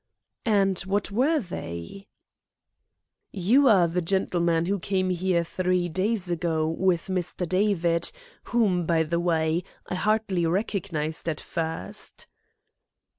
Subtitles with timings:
[0.47, 2.07] "And what were they?"
[3.31, 7.47] "You are the gentleman who came here three days ago with Mr.
[7.47, 8.11] David,
[8.45, 12.25] whom, by the way, I hardly recognised at first?"